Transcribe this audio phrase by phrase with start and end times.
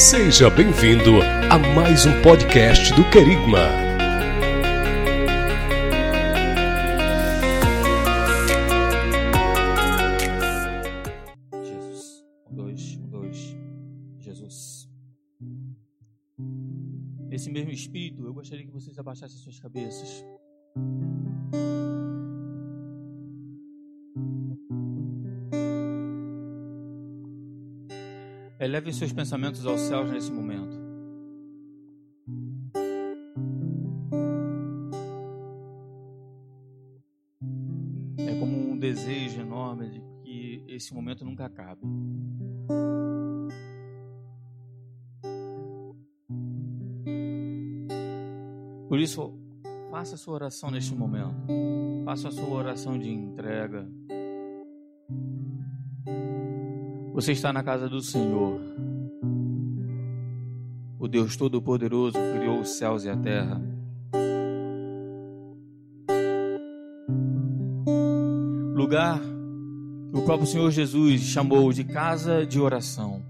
[0.00, 3.58] Seja bem-vindo a mais um podcast do Querigma.
[11.62, 12.24] Jesus.
[12.50, 13.56] Um, dois, um, dois.
[14.18, 14.88] Jesus.
[17.28, 20.24] Nesse mesmo espírito, eu gostaria que vocês abaixassem suas cabeças.
[28.70, 30.78] Elevem seus pensamentos aos céus nesse momento.
[38.16, 41.80] É como um desejo enorme de que esse momento nunca acabe.
[48.88, 49.34] Por isso,
[49.90, 51.34] faça a sua oração neste momento.
[52.04, 53.90] Faça a sua oração de entrega.
[57.20, 58.58] Você está na casa do Senhor.
[60.98, 63.60] O Deus Todo-Poderoso criou os céus e a terra.
[68.74, 73.22] Lugar que o próprio Senhor Jesus chamou de casa de oração.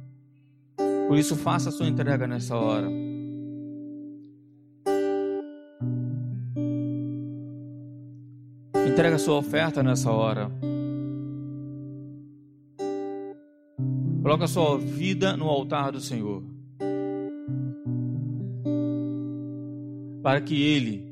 [1.08, 2.88] Por isso, faça a sua entrega nessa hora.
[8.88, 10.48] Entrega a sua oferta nessa hora.
[14.30, 16.44] Coloca a sua vida no altar do Senhor.
[20.22, 21.10] Para que Ele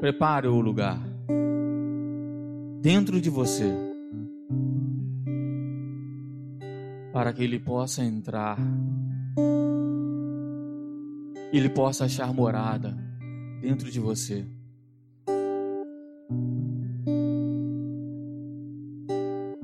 [0.00, 1.00] prepare o lugar
[2.82, 3.72] dentro de você.
[7.10, 8.58] Para que Ele possa entrar.
[11.50, 12.94] Ele possa achar morada
[13.62, 14.44] dentro de você.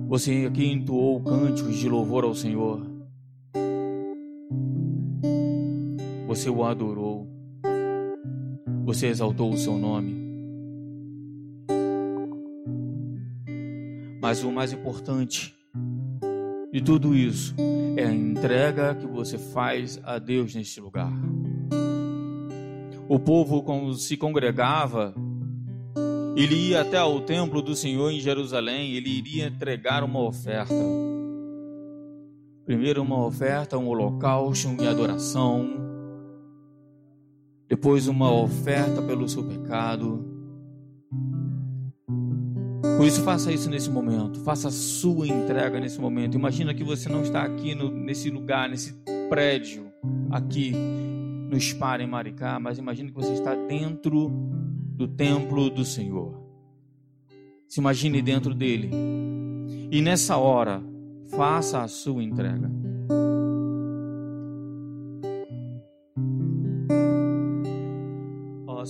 [0.08, 2.93] Você aqui entoou cânticos de louvor ao Senhor.
[6.34, 7.28] Você o adorou.
[8.84, 10.16] Você exaltou o seu nome.
[14.20, 15.54] Mas o mais importante
[16.72, 17.54] de tudo isso
[17.96, 21.12] é a entrega que você faz a Deus neste lugar.
[23.08, 25.14] O povo, se congregava,
[26.34, 30.74] ele ia até ao templo do Senhor em Jerusalém, ele iria entregar uma oferta.
[32.66, 35.83] Primeiro, uma oferta, um holocausto em adoração.
[37.68, 40.24] Depois, uma oferta pelo seu pecado.
[42.96, 44.40] Por isso, faça isso nesse momento.
[44.40, 46.36] Faça a sua entrega nesse momento.
[46.36, 48.94] Imagina que você não está aqui no, nesse lugar, nesse
[49.28, 49.90] prédio,
[50.30, 50.72] aqui
[51.50, 56.42] no Spar em Maricá, mas imagina que você está dentro do templo do Senhor.
[57.68, 58.90] Se imagine dentro dele.
[59.90, 60.82] E nessa hora,
[61.30, 62.70] faça a sua entrega.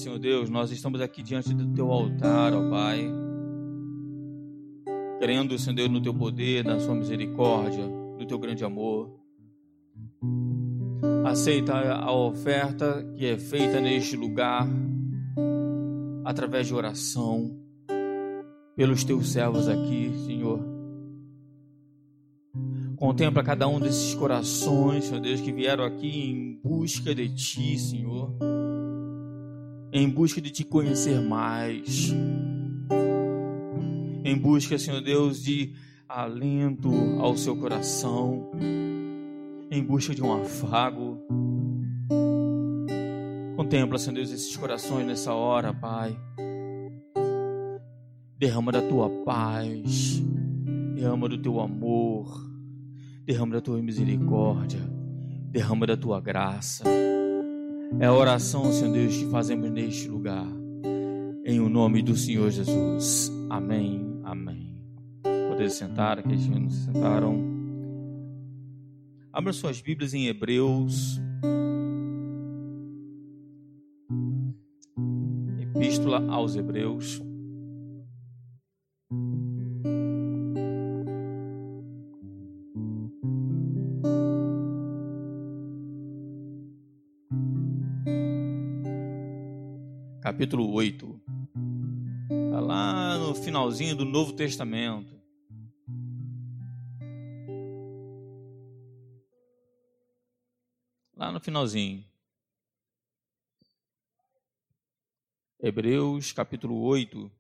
[0.05, 3.11] Senhor Deus, nós estamos aqui diante do teu altar, ó Pai.
[5.19, 9.19] Crendo, Senhor Deus, no teu poder, na sua misericórdia, no teu grande amor.
[11.25, 14.69] Aceita a oferta que é feita neste lugar
[16.23, 17.59] através de oração,
[18.77, 20.61] pelos teus servos aqui, Senhor.
[22.99, 28.37] Contempla cada um desses corações, Senhor Deus, que vieram aqui em busca de Ti, Senhor.
[29.95, 32.13] Em busca de Te conhecer mais.
[34.25, 35.73] Em busca, Senhor Deus, de
[36.09, 36.91] alento
[37.21, 38.51] ao seu coração.
[39.71, 41.25] Em busca de um afago
[43.57, 46.15] Contempla, Senhor Deus, esses corações nessa hora, Pai.
[48.37, 50.21] Derrama da tua paz,
[50.95, 52.47] derrama do teu amor,
[53.25, 54.81] derrama da tua misericórdia,
[55.51, 56.85] derrama da tua graça.
[58.01, 60.47] É a oração, Senhor Deus, que fazemos neste lugar.
[61.45, 63.33] Em o nome do Senhor Jesus.
[63.51, 64.21] Amém.
[64.25, 64.77] Amém.
[65.49, 67.43] Poder sentar, aqueles que não se sentaram.
[69.33, 71.21] Abra suas Bíblias em Hebreus
[75.75, 77.24] Epístola aos Hebreus.
[90.45, 91.23] Capítulo 8.
[92.29, 95.19] Está lá no finalzinho do Novo Testamento.
[101.17, 102.05] Lá no finalzinho.
[105.59, 107.33] Hebreus capítulo 8.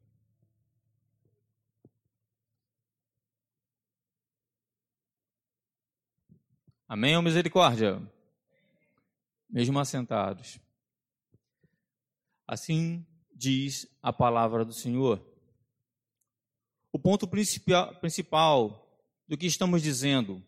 [6.88, 8.00] Amém ou misericórdia?
[9.54, 10.58] mesmo assentados.
[12.46, 13.04] Assim
[13.34, 15.20] diz a palavra do Senhor.
[16.92, 18.86] O ponto principal
[19.26, 20.42] do que estamos dizendo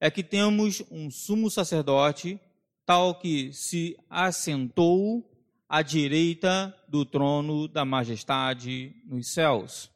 [0.00, 2.40] é que temos um sumo sacerdote,
[2.86, 5.28] tal que se assentou
[5.68, 9.90] à direita do trono da majestade nos céus.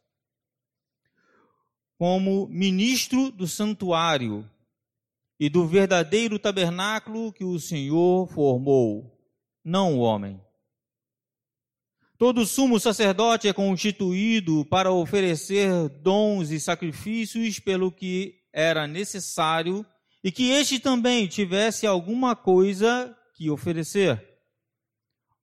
[1.96, 4.48] Como ministro do santuário
[5.38, 9.19] e do verdadeiro tabernáculo que o Senhor formou,
[9.64, 10.40] não o homem.
[12.22, 19.84] Todo sumo sacerdote é constituído para oferecer dons e sacrifícios pelo que era necessário
[20.22, 24.24] e que este também tivesse alguma coisa que oferecer.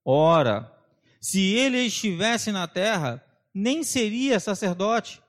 [0.06, 0.74] Ora,
[1.20, 3.22] se ele estivesse na terra,
[3.54, 5.22] nem seria sacerdote,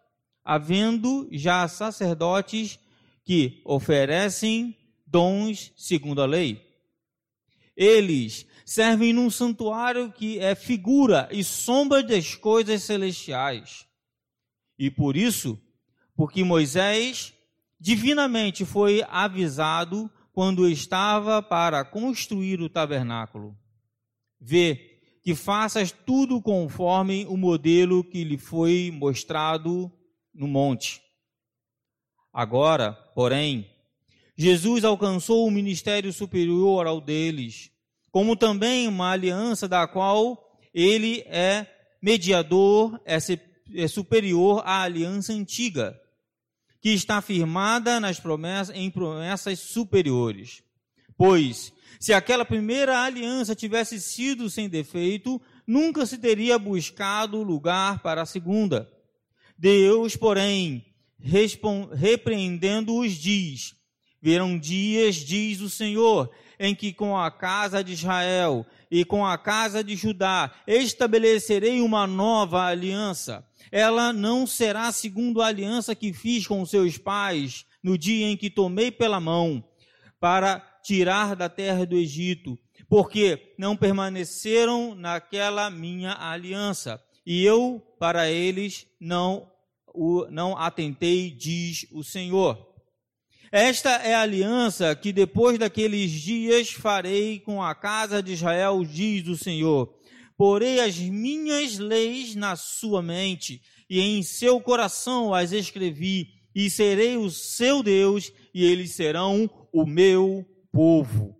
[0.44, 2.78] havendo já sacerdotes
[3.24, 6.64] que oferecem dons segundo a lei.
[7.76, 13.86] Eles servem num santuário que é figura e sombra das coisas celestiais.
[14.78, 15.60] E por isso,
[16.14, 17.34] porque Moisés
[17.78, 23.56] divinamente foi avisado quando estava para construir o tabernáculo.
[24.40, 29.92] Vê que faças tudo conforme o modelo que lhe foi mostrado
[30.32, 31.02] no monte.
[32.32, 33.68] Agora, porém,
[34.36, 37.70] Jesus alcançou um ministério superior ao deles,
[38.10, 41.66] como também uma aliança da qual ele é
[42.02, 43.18] mediador, é,
[43.74, 45.98] é superior à aliança antiga
[46.80, 50.62] que está firmada nas promessas, em promessas superiores.
[51.16, 58.22] Pois, se aquela primeira aliança tivesse sido sem defeito, nunca se teria buscado lugar para
[58.22, 58.90] a segunda.
[59.58, 60.86] Deus, porém,
[61.92, 63.74] repreendendo-os, diz:
[64.22, 66.30] Verão dias, diz o Senhor,
[66.60, 72.06] em que com a casa de Israel e com a casa de Judá estabelecerei uma
[72.06, 78.26] nova aliança ela não será segundo a aliança que fiz com seus pais no dia
[78.26, 79.64] em que tomei pela mão
[80.18, 82.58] para tirar da terra do Egito,
[82.88, 89.48] porque não permaneceram naquela minha aliança, e eu para eles não
[90.30, 92.69] não atentei, diz o Senhor.
[93.52, 99.26] Esta é a aliança que depois daqueles dias farei com a casa de Israel, diz
[99.26, 100.00] o Senhor
[100.40, 103.60] porei as minhas leis na sua mente,
[103.90, 109.84] e em seu coração as escrevi, e serei o seu Deus, e eles serão o
[109.84, 110.42] meu
[110.72, 111.36] povo.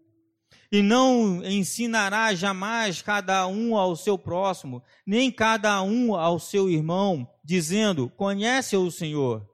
[0.71, 7.27] E não ensinará jamais cada um ao seu próximo, nem cada um ao seu irmão,
[7.43, 9.49] dizendo: Conhece o Senhor.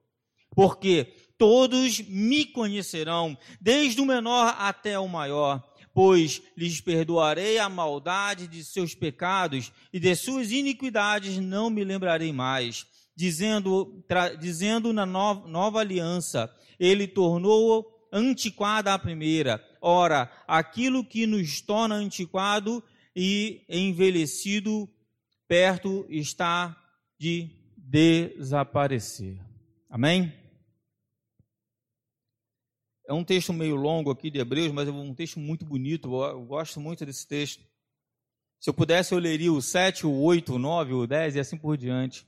[0.56, 5.62] Porque todos me conhecerão, desde o menor até o maior
[5.96, 12.34] pois lhes perdoarei a maldade de seus pecados e de suas iniquidades não me lembrarei
[12.34, 12.86] mais.
[13.16, 14.04] Dizendo,
[14.38, 19.58] dizendo na nova, nova aliança, ele tornou antiquada a primeira.
[19.80, 22.84] Ora, aquilo que nos torna antiquado
[23.16, 24.86] e envelhecido
[25.48, 26.76] perto está
[27.18, 29.38] de desaparecer.
[29.88, 30.30] Amém?
[33.06, 36.22] É um texto meio longo aqui de Hebreus, mas é um texto muito bonito.
[36.24, 37.62] Eu gosto muito desse texto.
[38.58, 41.56] Se eu pudesse, eu leria o 7, o 8, o 9, o 10 e assim
[41.56, 42.26] por diante.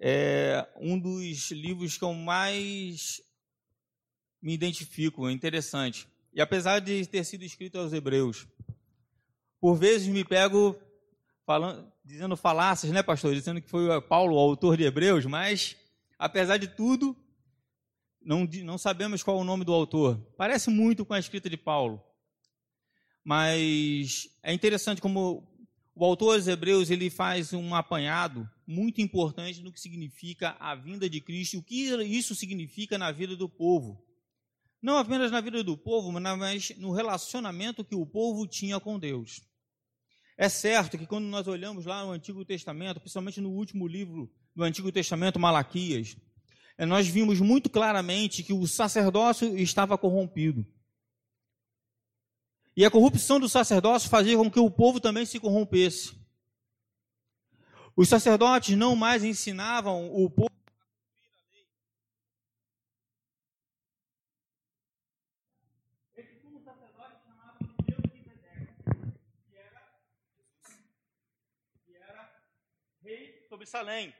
[0.00, 3.22] É um dos livros que eu mais
[4.42, 6.08] me identifico, é interessante.
[6.32, 8.46] E apesar de ter sido escrito aos Hebreus,
[9.60, 10.76] por vezes me pego
[11.46, 13.34] falando, dizendo falácias, né, pastor?
[13.34, 15.76] Dizendo que foi Paulo o autor de Hebreus, mas
[16.18, 17.16] apesar de tudo,
[18.26, 20.18] não, não sabemos qual é o nome do autor.
[20.36, 22.02] Parece muito com a escrita de Paulo.
[23.24, 25.48] Mas é interessante como
[25.94, 31.08] o autor aos Hebreus ele faz um apanhado muito importante no que significa a vinda
[31.08, 34.04] de Cristo e o que isso significa na vida do povo.
[34.82, 39.40] Não apenas na vida do povo, mas no relacionamento que o povo tinha com Deus.
[40.36, 44.64] É certo que quando nós olhamos lá no Antigo Testamento, principalmente no último livro do
[44.64, 46.16] Antigo Testamento, Malaquias,
[46.84, 50.66] nós vimos muito claramente que o sacerdócio estava corrompido.
[52.76, 56.14] E a corrupção do sacerdócio fazia com que o povo também se corrompesse.
[57.96, 60.50] Os sacerdotes não mais ensinavam o povo
[73.48, 74.12] sobre Salém.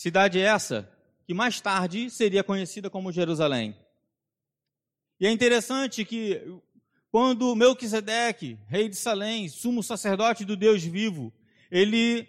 [0.00, 0.90] Cidade essa
[1.26, 3.76] que mais tarde seria conhecida como Jerusalém.
[5.20, 6.40] E é interessante que
[7.10, 11.30] quando Melquisedeque, rei de Salém, sumo sacerdote do Deus vivo,
[11.70, 12.26] ele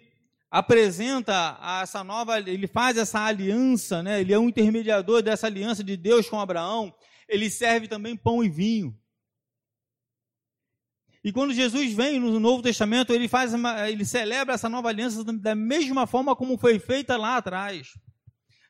[0.50, 4.20] apresenta essa nova, ele faz essa aliança, né?
[4.20, 6.94] Ele é um intermediador dessa aliança de Deus com Abraão.
[7.26, 8.94] Ele serve também pão e vinho.
[11.24, 15.22] E quando Jesus vem no Novo Testamento, ele faz uma, ele celebra essa nova aliança
[15.24, 17.92] da mesma forma como foi feita lá atrás.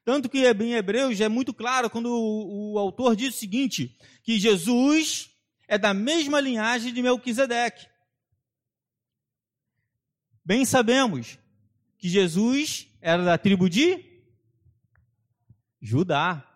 [0.05, 4.39] Tanto que em Hebreus é muito claro quando o, o autor diz o seguinte, que
[4.39, 5.31] Jesus
[5.67, 7.87] é da mesma linhagem de Melquisedeque.
[10.45, 11.39] Bem sabemos
[11.97, 14.05] que Jesus era da tribo de
[15.81, 16.47] Judá.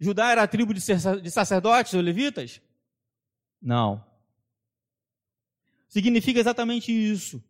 [0.00, 2.62] Judá era a tribo de sacerdotes ou levitas?
[3.60, 4.07] Não.
[5.88, 7.42] Significa exatamente isso.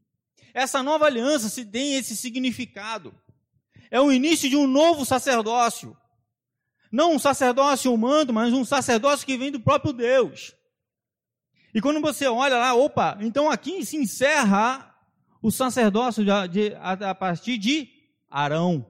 [0.54, 3.14] Essa nova aliança se tem esse significado.
[3.90, 5.96] É o início de um novo sacerdócio.
[6.90, 10.54] Não um sacerdócio humano, mas um sacerdócio que vem do próprio Deus.
[11.74, 14.94] E quando você olha lá, opa, então aqui se encerra
[15.42, 17.88] o sacerdócio de, de, a, a partir de
[18.30, 18.88] Arão.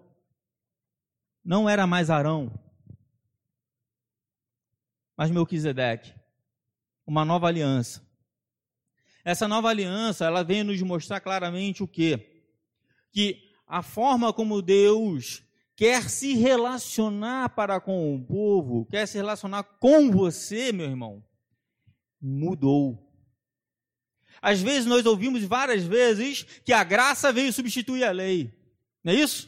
[1.45, 2.53] Não era mais Arão,
[5.17, 6.15] mas Melquisedeque.
[7.05, 8.08] Uma nova aliança.
[9.29, 12.47] Essa nova aliança, ela vem nos mostrar claramente o quê?
[13.13, 15.43] Que a forma como Deus
[15.77, 21.23] quer se relacionar para com o povo, quer se relacionar com você, meu irmão,
[22.19, 23.07] mudou.
[24.41, 28.51] Às vezes nós ouvimos várias vezes que a graça veio substituir a lei.
[29.05, 29.47] Não é isso?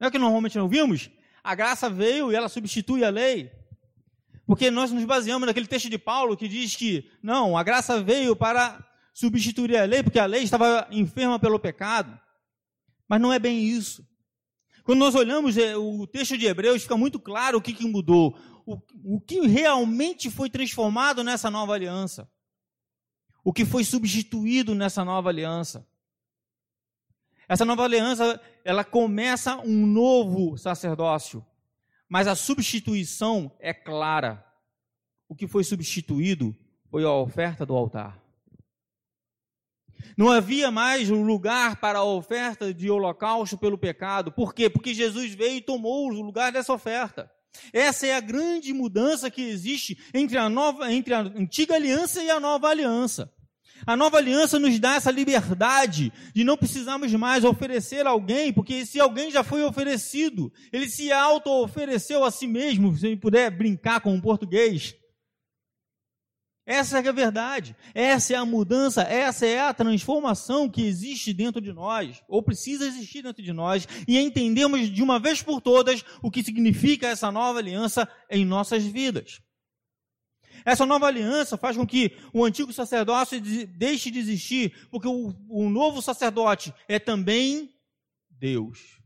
[0.00, 1.08] Não é que normalmente não ouvimos?
[1.44, 3.52] A graça veio e ela substitui a lei.
[4.44, 8.34] Porque nós nos baseamos naquele texto de Paulo que diz que, não, a graça veio
[8.34, 8.84] para
[9.18, 12.18] substituir a lei, porque a lei estava enferma pelo pecado.
[13.08, 14.06] Mas não é bem isso.
[14.84, 18.38] Quando nós olhamos é, o texto de Hebreus, fica muito claro o que, que mudou.
[18.66, 18.78] O,
[19.16, 22.28] o que realmente foi transformado nessa nova aliança
[23.46, 25.88] o que foi substituído nessa nova aliança.
[27.48, 31.46] Essa nova aliança, ela começa um novo sacerdócio,
[32.08, 34.44] mas a substituição é clara.
[35.28, 36.56] O que foi substituído
[36.90, 38.20] foi a oferta do altar.
[40.16, 44.32] Não havia mais lugar para a oferta de holocausto pelo pecado.
[44.32, 44.68] Por quê?
[44.68, 47.30] Porque Jesus veio e tomou o lugar dessa oferta.
[47.72, 52.30] Essa é a grande mudança que existe entre a nova, entre a antiga aliança e
[52.30, 53.32] a nova aliança.
[53.84, 58.98] A nova aliança nos dá essa liberdade de não precisarmos mais oferecer alguém, porque se
[58.98, 64.22] alguém já foi oferecido, ele se auto-ofereceu a si mesmo, se puder brincar com o
[64.22, 64.94] português.
[66.66, 71.60] Essa é a verdade, essa é a mudança, essa é a transformação que existe dentro
[71.60, 76.04] de nós, ou precisa existir dentro de nós, e entendemos de uma vez por todas
[76.20, 79.40] o que significa essa nova aliança em nossas vidas.
[80.64, 85.70] Essa nova aliança faz com que o antigo sacerdócio deixe de existir, porque o, o
[85.70, 87.72] novo sacerdote é também
[88.28, 89.00] Deus.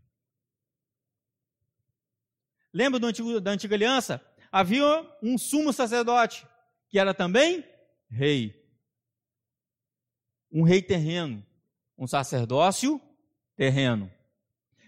[2.72, 4.24] Lembra do antigo, da antiga aliança?
[4.50, 6.46] Havia um sumo sacerdote,
[6.90, 7.64] que era também
[8.10, 8.54] rei.
[10.52, 11.46] Um rei terreno,
[11.96, 13.00] um sacerdócio
[13.56, 14.10] terreno.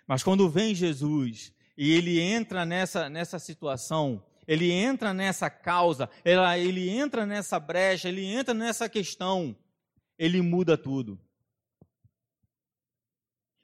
[0.07, 6.89] Mas quando vem Jesus e ele entra nessa, nessa situação ele entra nessa causa, ele
[6.89, 9.57] entra nessa brecha, ele entra nessa questão,
[10.19, 11.21] ele muda tudo.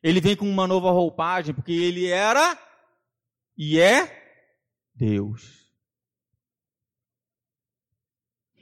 [0.02, 2.57] Ele vem com uma nova roupagem, porque ele era
[3.57, 4.47] e é
[4.95, 5.58] Deus.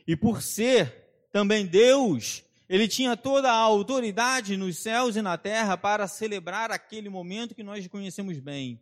[0.06, 5.76] E por ser também Deus, ele tinha toda a autoridade nos céus e na terra
[5.76, 8.80] para celebrar aquele momento que nós conhecemos bem,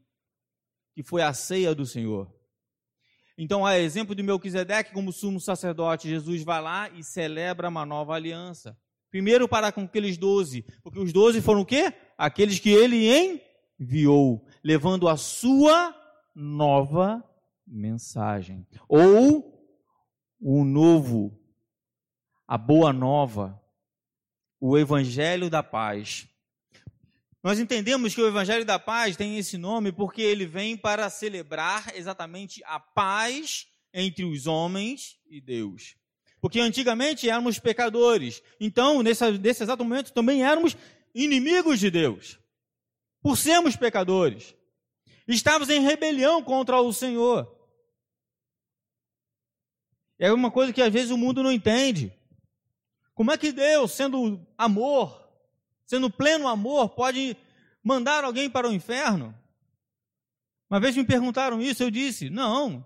[0.95, 2.33] que foi a ceia do Senhor.
[3.37, 8.15] Então, a exemplo de Melquisedeque como sumo sacerdote, Jesus vai lá e celebra uma nova
[8.15, 8.79] aliança.
[9.11, 11.93] Primeiro para com aqueles doze, porque os doze foram o quê?
[12.17, 13.41] Aqueles que ele
[13.79, 15.95] enviou, levando a sua
[16.35, 17.23] nova
[17.67, 18.67] mensagem.
[18.89, 19.54] Ou
[20.47, 21.41] o novo,
[22.47, 23.59] a boa nova,
[24.61, 26.29] o evangelho da paz.
[27.43, 31.95] Nós entendemos que o Evangelho da Paz tem esse nome porque ele vem para celebrar
[31.95, 35.95] exatamente a paz entre os homens e Deus.
[36.41, 40.75] Porque antigamente éramos pecadores, então nesse, nesse exato momento também éramos
[41.15, 42.39] inimigos de Deus,
[43.23, 44.55] por sermos pecadores.
[45.29, 47.54] Estávamos em rebelião contra o Senhor.
[50.19, 52.13] É uma coisa que às vezes o mundo não entende.
[53.15, 55.23] Como é que Deus, sendo amor,
[55.87, 57.37] sendo pleno amor, pode
[57.83, 59.35] mandar alguém para o inferno?
[60.69, 62.85] Uma vez me perguntaram isso, eu disse: não,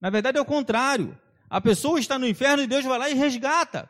[0.00, 1.18] Na verdade é o contrário.
[1.48, 3.88] A pessoa está no inferno e Deus vai lá e resgata.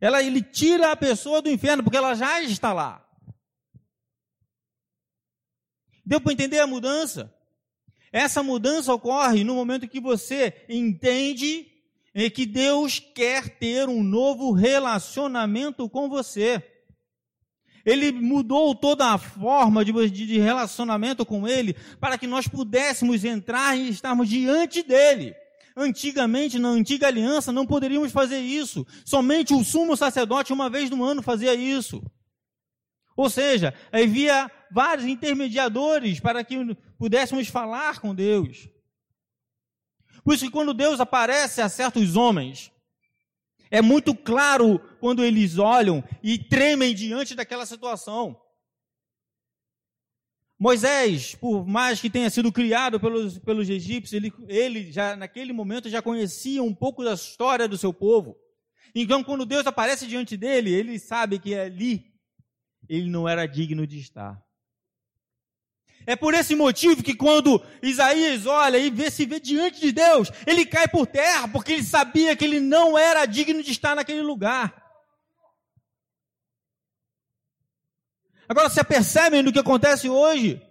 [0.00, 3.04] Ela, ele tira a pessoa do inferno porque ela já está lá.
[6.04, 7.34] Deu para entender a mudança?
[8.12, 11.66] Essa mudança ocorre no momento que você entende
[12.34, 16.62] que Deus quer ter um novo relacionamento com você.
[17.84, 23.78] Ele mudou toda a forma de, de relacionamento com Ele para que nós pudéssemos entrar
[23.78, 25.34] e estarmos diante dEle.
[25.76, 28.86] Antigamente, na antiga aliança, não poderíamos fazer isso.
[29.06, 32.02] Somente o sumo sacerdote, uma vez no ano, fazia isso.
[33.16, 38.68] Ou seja, havia vários intermediadores para que pudéssemos falar com Deus.
[40.24, 42.72] Por isso que quando Deus aparece a certos homens,
[43.70, 48.40] é muito claro quando eles olham e tremem diante daquela situação.
[50.58, 55.88] Moisés, por mais que tenha sido criado pelos, pelos egípcios, ele, ele já naquele momento
[55.88, 58.36] já conhecia um pouco da história do seu povo.
[58.94, 62.12] Então, quando Deus aparece diante dele, ele sabe que ali
[62.88, 64.42] ele não era digno de estar.
[66.08, 70.32] É por esse motivo que quando Isaías olha e vê, se vê diante de Deus,
[70.46, 74.22] ele cai por terra, porque ele sabia que ele não era digno de estar naquele
[74.22, 74.74] lugar.
[78.48, 80.62] Agora, se apercebem do que acontece hoje?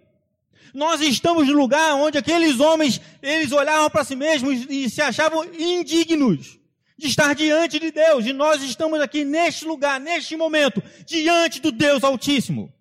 [0.74, 5.44] Nós estamos no lugar onde aqueles homens, eles olhavam para si mesmos e se achavam
[5.54, 6.58] indignos
[6.98, 8.26] de estar diante de Deus.
[8.26, 12.76] E nós estamos aqui neste lugar, neste momento, diante do Deus Altíssimo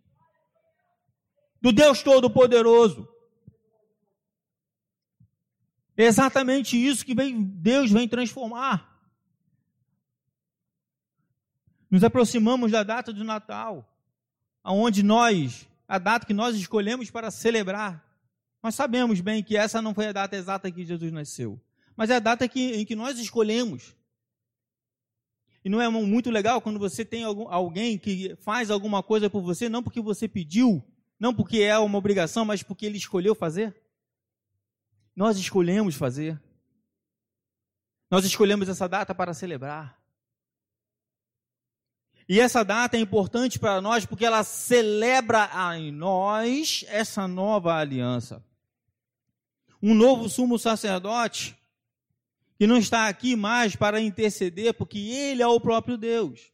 [1.68, 3.10] do Deus Todo-Poderoso.
[5.98, 8.98] É exatamente isso que vem, Deus vem transformar.
[11.92, 13.86] Nos aproximamos da data do Natal,
[14.64, 18.02] aonde nós, a data que nós escolhemos para celebrar,
[18.64, 21.60] nós sabemos bem que essa não foi a data exata que Jesus nasceu,
[21.98, 23.94] mas é a data que, em que nós escolhemos.
[25.66, 29.42] E não é muito legal quando você tem algum, alguém que faz alguma coisa por
[29.42, 30.82] você, não porque você pediu,
[31.20, 33.76] não porque é uma obrigação, mas porque ele escolheu fazer?
[35.16, 36.40] Nós escolhemos fazer.
[38.10, 39.98] Nós escolhemos essa data para celebrar.
[42.30, 48.44] E essa data é importante para nós porque ela celebra em nós essa nova aliança.
[49.82, 51.58] Um novo sumo sacerdote
[52.58, 56.52] que não está aqui mais para interceder, porque ele é o próprio Deus.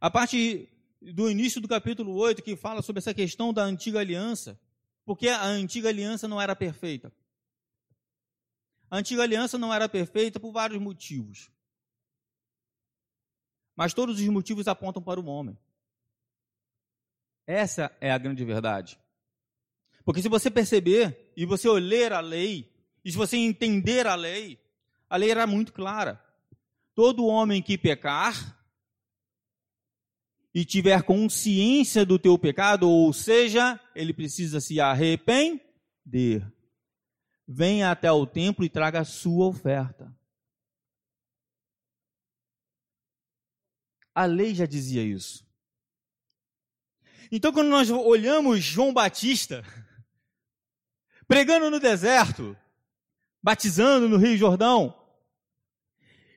[0.00, 0.66] A parte
[1.00, 4.58] do início do capítulo 8 que fala sobre essa questão da antiga aliança,
[5.04, 7.12] porque a antiga aliança não era perfeita.
[8.90, 11.50] A antiga aliança não era perfeita por vários motivos.
[13.76, 15.56] Mas todos os motivos apontam para o homem.
[17.46, 18.98] Essa é a grande verdade.
[20.04, 22.72] Porque se você perceber e você ler a lei,
[23.04, 24.58] e se você entender a lei,
[25.08, 26.22] a lei era muito clara.
[26.94, 28.59] Todo homem que pecar
[30.54, 35.60] e tiver consciência do teu pecado, ou seja, ele precisa se arrepender.
[37.46, 40.14] Venha até o templo e traga a sua oferta.
[44.14, 45.48] A lei já dizia isso.
[47.30, 49.64] Então, quando nós olhamos João Batista
[51.28, 52.56] pregando no deserto,
[53.40, 54.96] batizando no Rio Jordão,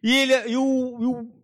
[0.04, 1.43] e, ele, e, o, e o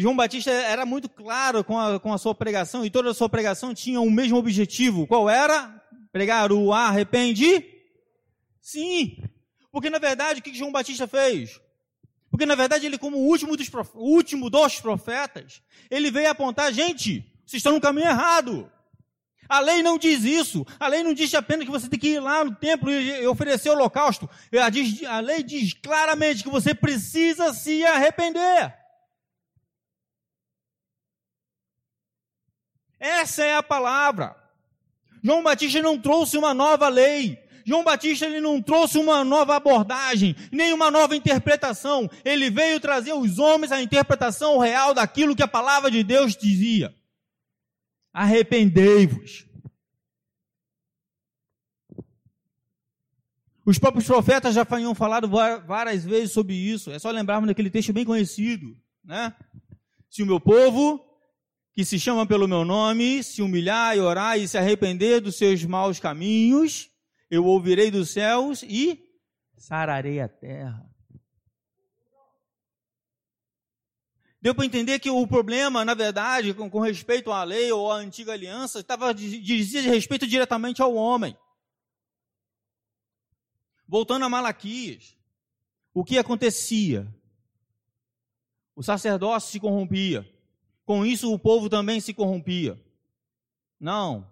[0.00, 3.28] João Batista era muito claro com a, com a sua pregação e toda a sua
[3.28, 5.08] pregação tinha o mesmo objetivo.
[5.08, 5.74] Qual era?
[6.12, 7.64] Pregar o arrependi?
[8.62, 9.20] Sim.
[9.72, 11.60] Porque na verdade o que João Batista fez?
[12.30, 17.26] Porque na verdade ele, como o último dos, último dos profetas, ele veio apontar, gente,
[17.44, 18.70] vocês estão no caminho errado.
[19.48, 20.64] A lei não diz isso.
[20.78, 23.70] A lei não diz apenas que você tem que ir lá no templo e oferecer
[23.70, 24.30] o holocausto.
[25.08, 28.77] A lei diz claramente que você precisa se arrepender.
[32.98, 34.36] Essa é a palavra.
[35.22, 37.38] João Batista não trouxe uma nova lei.
[37.64, 42.10] João Batista ele não trouxe uma nova abordagem, nem uma nova interpretação.
[42.24, 46.94] Ele veio trazer aos homens a interpretação real daquilo que a palavra de Deus dizia.
[48.10, 49.46] Arrependei-vos.
[53.66, 56.90] Os próprios profetas já tinham falado várias vezes sobre isso.
[56.90, 59.36] É só lembrarmos daquele texto bem conhecido, né?
[60.08, 61.04] Se o meu povo,
[61.78, 65.62] que se chama pelo meu nome, se humilhar e orar e se arrepender dos seus
[65.64, 66.90] maus caminhos,
[67.30, 69.00] eu ouvirei dos céus e
[69.56, 70.84] sararei a terra.
[74.42, 77.98] Deu para entender que o problema, na verdade, com, com, respeito à lei ou à
[77.98, 81.38] antiga aliança, estava dizia respeito diretamente ao homem.
[83.86, 85.16] Voltando a Malaquias,
[85.94, 87.06] o que acontecia?
[88.74, 90.28] O sacerdócio se corrompia.
[90.88, 92.82] Com isso, o povo também se corrompia.
[93.78, 94.26] Não.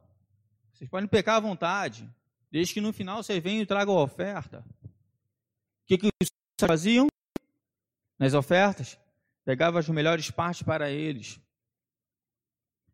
[0.72, 2.08] Vocês podem pecar à vontade,
[2.50, 4.64] desde que no final vocês venham e tragam a oferta.
[4.82, 4.88] O
[5.84, 7.08] que, que os faziam?
[8.18, 8.98] Nas ofertas,
[9.44, 11.38] pegavam as melhores partes para eles.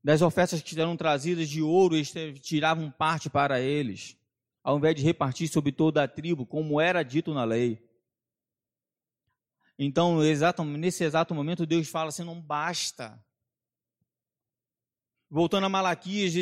[0.02, 4.16] Das ofertas que eram trazidas de ouro, eles tiravam parte para eles
[4.64, 7.80] ao invés de repartir sobre toda a tribo, como era dito na lei.
[9.78, 13.24] Então, nesse exato momento, Deus fala assim: não basta.
[15.34, 16.34] Voltando a Malaquias,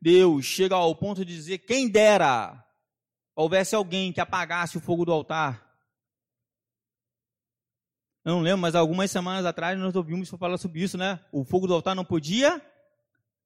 [0.00, 2.64] Deus chega ao ponto de dizer: quem dera
[3.36, 5.62] houvesse alguém que apagasse o fogo do altar.
[8.24, 11.20] Eu não lembro, mas algumas semanas atrás nós ouvimos falar sobre isso, né?
[11.30, 12.64] O fogo do altar não podia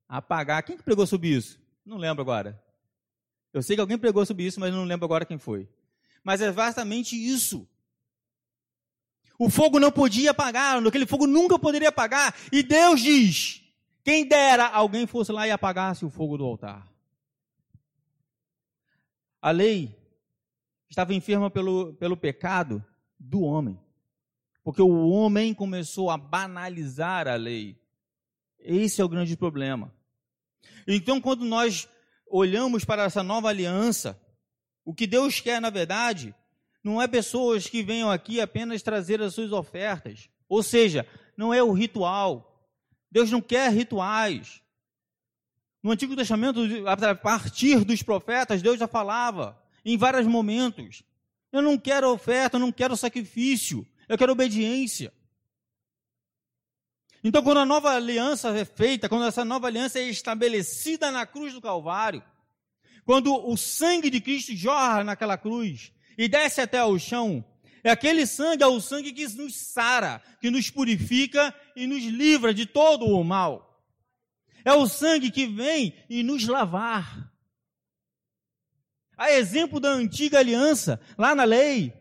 [0.09, 0.63] apagar.
[0.63, 1.61] Quem que pregou sobre isso?
[1.85, 2.63] Não lembro agora.
[3.53, 5.69] Eu sei que alguém pregou sobre isso, mas não lembro agora quem foi.
[6.23, 7.69] Mas é vastamente isso.
[9.37, 12.33] O fogo não podia apagar, aquele fogo nunca poderia apagar.
[12.53, 13.68] E Deus diz:
[14.09, 16.91] quem dera alguém fosse lá e apagasse o fogo do altar.
[19.39, 19.95] A lei
[20.89, 22.83] estava enferma pelo, pelo pecado
[23.21, 23.79] do homem.
[24.65, 27.79] Porque o homem começou a banalizar a lei.
[28.59, 29.93] Esse é o grande problema.
[30.87, 31.87] Então, quando nós
[32.27, 34.19] olhamos para essa nova aliança,
[34.87, 36.35] o que Deus quer, na verdade,
[36.83, 40.31] não é pessoas que venham aqui apenas trazer as suas ofertas.
[40.49, 42.48] Ou seja, não é o ritual.
[43.11, 44.63] Deus não quer rituais.
[45.83, 51.03] No Antigo Testamento, a partir dos profetas, Deus já falava em vários momentos.
[51.53, 55.13] Eu não quero oferta, eu não quero sacrifício, eu quero obediência.
[57.23, 61.53] Então, quando a nova aliança é feita, quando essa nova aliança é estabelecida na cruz
[61.53, 62.23] do Calvário,
[63.05, 67.45] quando o sangue de Cristo jorra naquela cruz e desce até o chão,
[67.83, 72.53] é aquele sangue, é o sangue que nos sara, que nos purifica e nos livra
[72.53, 73.83] de todo o mal.
[74.65, 77.33] É o sangue que vem e nos lavar.
[79.17, 81.93] A exemplo da antiga aliança, lá na lei,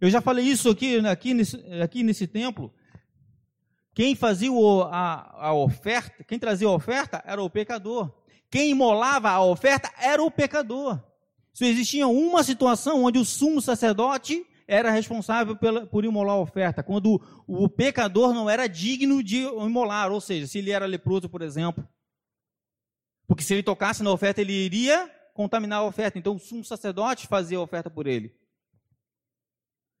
[0.00, 2.72] eu já falei isso aqui, aqui, nesse, aqui nesse templo,
[3.94, 4.50] quem fazia
[4.90, 8.12] a, a oferta, quem trazia a oferta era o pecador.
[8.50, 11.02] Quem imolava a oferta era o pecador.
[11.58, 15.56] Só existia uma situação onde o sumo sacerdote era responsável
[15.90, 20.46] por imolar a oferta, quando o, o pecador não era digno de imolar, ou seja,
[20.46, 21.84] se ele era leproso, por exemplo.
[23.26, 26.16] Porque se ele tocasse na oferta, ele iria contaminar a oferta.
[26.16, 28.32] Então o sumo sacerdote fazia a oferta por ele.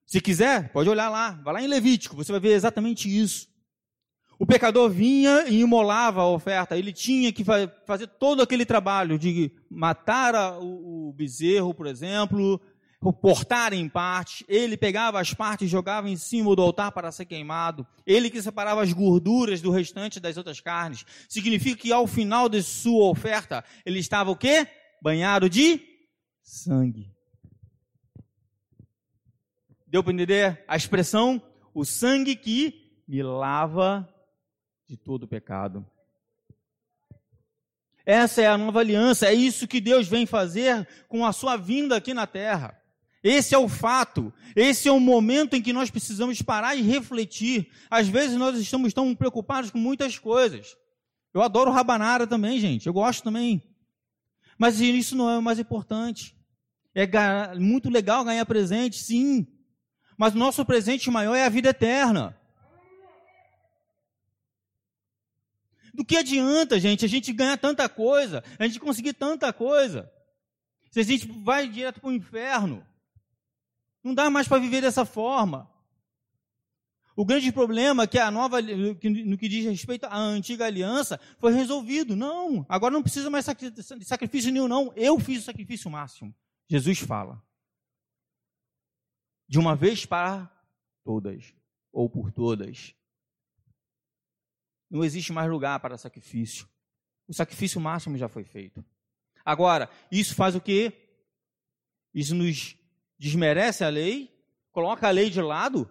[0.06, 3.48] Se quiser, pode olhar lá, vai lá em Levítico, você vai ver exatamente isso.
[4.38, 7.44] O pecador vinha e imolava a oferta, ele tinha que
[7.84, 12.60] fazer todo aquele trabalho de matar o bezerro, por exemplo,
[13.20, 17.24] cortar em parte, ele pegava as partes e jogava em cima do altar para ser
[17.24, 21.04] queimado, ele que separava as gorduras do restante das outras carnes.
[21.28, 24.68] Significa que ao final de sua oferta, ele estava o quê?
[25.02, 25.80] Banhado de
[26.42, 27.12] sangue.
[29.86, 31.42] Deu para entender a expressão?
[31.72, 34.08] O sangue que me lava
[34.88, 35.86] de todo pecado.
[38.06, 41.94] Essa é a nova aliança, é isso que Deus vem fazer com a sua vinda
[41.94, 42.74] aqui na terra.
[43.22, 47.68] Esse é o fato, esse é o momento em que nós precisamos parar e refletir.
[47.90, 50.74] Às vezes nós estamos tão preocupados com muitas coisas.
[51.34, 53.62] Eu adoro rabanara também, gente, eu gosto também.
[54.56, 56.34] Mas isso não é o mais importante.
[56.94, 57.06] É
[57.56, 59.46] muito legal ganhar presente, sim.
[60.16, 62.37] Mas o nosso presente maior é a vida eterna.
[65.98, 70.08] Do que adianta, gente, a gente ganhar tanta coisa, a gente conseguir tanta coisa,
[70.92, 72.86] se a gente vai direto para o inferno?
[74.00, 75.68] Não dá mais para viver dessa forma.
[77.16, 81.52] O grande problema é que a nova, no que diz respeito à antiga aliança, foi
[81.52, 82.14] resolvido.
[82.14, 84.92] Não, agora não precisa mais de sacrifício nenhum, não.
[84.94, 86.32] Eu fiz o sacrifício máximo.
[86.68, 87.42] Jesus fala.
[89.48, 90.48] De uma vez para
[91.02, 91.52] todas,
[91.92, 92.94] ou por todas.
[94.90, 96.66] Não existe mais lugar para sacrifício.
[97.26, 98.84] O sacrifício máximo já foi feito.
[99.44, 100.92] Agora, isso faz o quê?
[102.14, 102.76] Isso nos
[103.18, 104.34] desmerece a lei?
[104.72, 105.90] Coloca a lei de lado?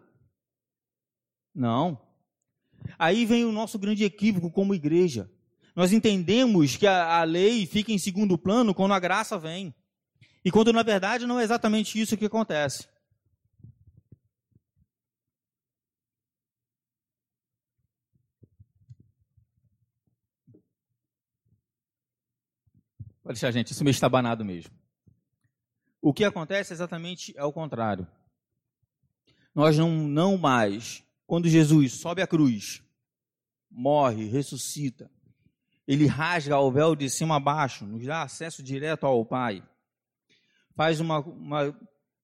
[1.53, 1.99] Não.
[2.97, 5.29] Aí vem o nosso grande equívoco como igreja.
[5.75, 9.73] Nós entendemos que a, a lei fica em segundo plano quando a graça vem.
[10.43, 12.87] E quando na verdade não é exatamente isso que acontece.
[23.27, 24.71] Pode deixar, gente, isso meio estabanado mesmo.
[26.01, 28.07] O que acontece exatamente é o contrário.
[29.53, 32.81] Nós não, não mais, quando Jesus sobe a cruz,
[33.69, 35.11] morre, ressuscita,
[35.85, 39.61] ele rasga o véu de cima a baixo, nos dá acesso direto ao Pai.
[40.73, 41.77] Faz uma, uma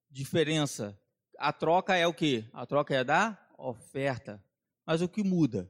[0.10, 0.98] diferença.
[1.38, 2.50] A troca é o que?
[2.54, 4.42] A troca é da oferta.
[4.86, 5.70] Mas o que muda?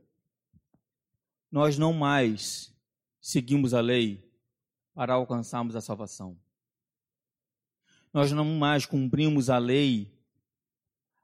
[1.52, 2.72] Nós não mais
[3.19, 4.32] seguimos a lei
[4.93, 6.38] para alcançarmos a salvação.
[8.13, 10.12] Nós não mais cumprimos a lei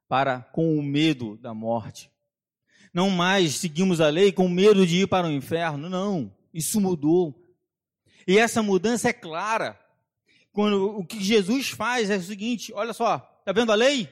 [0.08, 2.12] para com o medo da morte.
[2.91, 6.36] Não mais seguimos a lei com medo de ir para o inferno, não.
[6.51, 7.39] Isso mudou.
[8.27, 9.79] E essa mudança é clara.
[10.51, 14.12] Quando o que Jesus faz é o seguinte: olha só, está vendo a lei?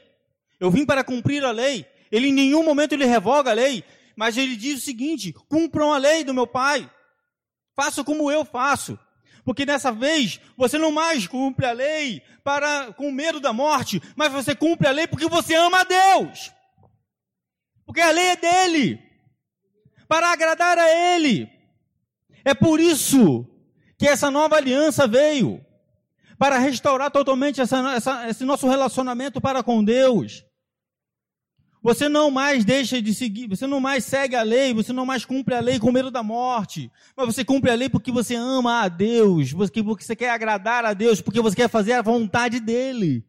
[0.59, 1.85] Eu vim para cumprir a lei.
[2.11, 3.83] Ele em nenhum momento ele revoga a lei,
[4.15, 6.89] mas ele diz o seguinte: cumpram a lei do meu Pai.
[7.75, 8.97] Faça como eu faço.
[9.47, 14.29] Porque dessa vez você não mais cumpre a lei para com medo da morte, mas
[14.29, 16.51] você cumpre a lei porque você ama a Deus.
[17.85, 19.01] Porque a lei é dele.
[20.05, 21.49] Para agradar a ele.
[22.43, 23.47] É por isso
[23.97, 25.65] que essa nova aliança veio
[26.37, 30.43] para restaurar totalmente essa, essa, esse nosso relacionamento para com Deus.
[31.87, 35.23] Você não mais deixa de seguir, você não mais segue a lei, você não mais
[35.23, 38.81] cumpre a lei com medo da morte, mas você cumpre a lei porque você ama
[38.81, 43.25] a Deus, porque você quer agradar a Deus, porque você quer fazer a vontade dEle.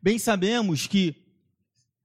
[0.00, 1.14] Bem sabemos que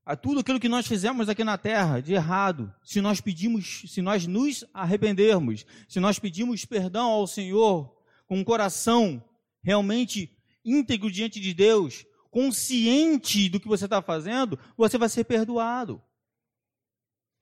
[0.06, 4.02] a tudo aquilo que nós fizemos aqui na terra de errado, se nós pedimos, se
[4.02, 7.96] nós nos arrependermos, se nós pedimos perdão ao Senhor
[8.28, 9.24] com um coração
[9.64, 16.02] realmente íntegro diante de Deus, consciente do que você está fazendo, você vai ser perdoado.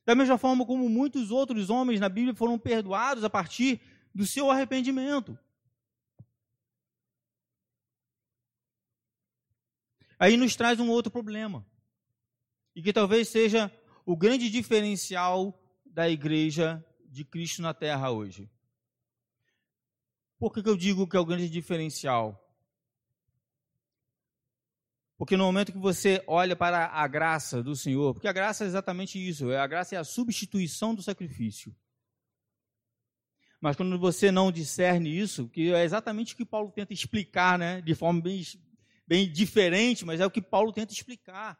[0.05, 3.79] Da mesma forma como muitos outros homens na Bíblia foram perdoados a partir
[4.13, 5.37] do seu arrependimento.
[10.17, 11.65] Aí nos traz um outro problema
[12.75, 13.71] e que talvez seja
[14.05, 18.49] o grande diferencial da igreja de Cristo na terra hoje.
[20.37, 22.48] Por que, que eu digo que é o grande diferencial?
[25.19, 28.67] Porque no momento que você olha para a graça do Senhor, porque a graça é
[28.67, 31.75] exatamente isso, a graça é a substituição do sacrifício.
[33.59, 37.81] Mas quando você não discerne isso, que é exatamente o que Paulo tenta explicar, né,
[37.81, 38.41] de forma bem,
[39.05, 41.59] bem diferente, mas é o que Paulo tenta explicar.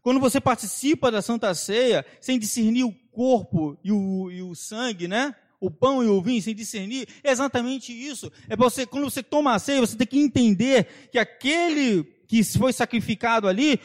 [0.00, 5.08] Quando você participa da Santa Ceia, sem discernir o corpo e o, e o sangue,
[5.08, 5.34] né?
[5.58, 8.30] O pão e o vinho, sem discernir, é exatamente isso.
[8.48, 12.72] É você, quando você toma a ceia, você tem que entender que aquele que foi
[12.72, 13.80] sacrificado ali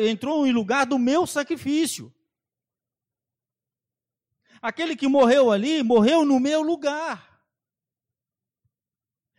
[0.00, 2.10] entrou em lugar do meu sacrifício.
[4.62, 7.38] Aquele que morreu ali, morreu no meu lugar.